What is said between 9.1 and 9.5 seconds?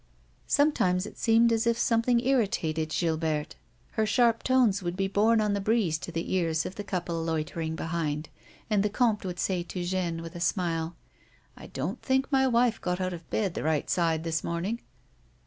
would